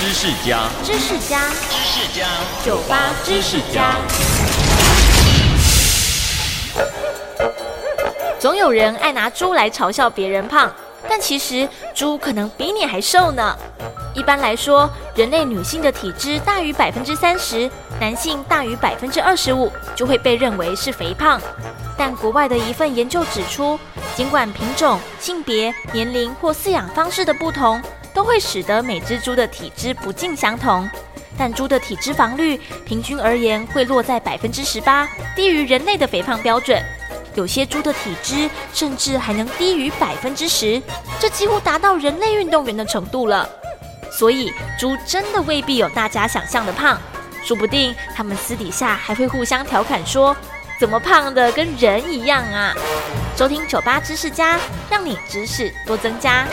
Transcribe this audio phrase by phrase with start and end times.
[0.00, 2.26] 知识家，知识家，知识家，
[2.64, 3.96] 酒吧知识家。
[8.38, 10.72] 总有人爱拿猪来嘲笑别人胖，
[11.06, 13.54] 但其实猪可能比你还瘦呢。
[14.14, 17.70] 一般来说，人类女性的体脂大于百分之三十，
[18.00, 21.38] 男性大于百分之二十五，就会被认为是肥胖。
[21.98, 23.78] 但国外的一份研究指出，
[24.16, 27.78] 尽管品种、性别、年龄或饲养方式的不同，
[28.14, 30.88] 都会使得每只猪的体脂不尽相同，
[31.38, 36.82] 但猪的体脂肪率平均而言会落在百分之十八，低于人类的肥胖标准。
[37.36, 40.82] 有些猪的体脂甚至还能低于百分之十，
[41.20, 43.48] 这几乎达到人类运动员的程度了。
[44.10, 47.00] 所以，猪真的未必有大家想象的胖，
[47.44, 50.36] 说不定他们私底下还会互相调侃说
[50.80, 52.74] ：“怎么胖的跟人一样啊？”
[53.38, 54.58] 收听酒吧知识家，
[54.90, 56.46] 让你知识多增加。